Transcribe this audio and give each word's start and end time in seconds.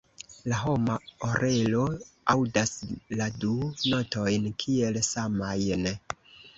La 0.53 0.61
homa 0.61 0.95
orelo 1.27 1.83
aŭdas 2.35 2.73
la 3.23 3.31
du 3.45 3.55
notojn 3.95 4.53
kiel 4.61 5.03
samajn. 5.15 5.91